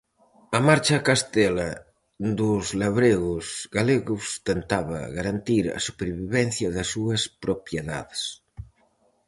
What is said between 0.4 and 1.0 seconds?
A marcha